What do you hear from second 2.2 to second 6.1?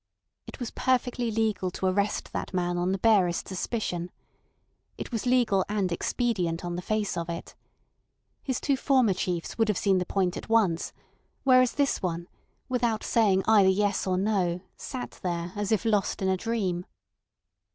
that man on the barest suspicion. It was legal and